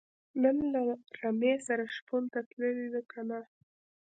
[0.41, 0.81] نن له
[1.21, 3.39] رمې سره شپون تللی دی که نۀ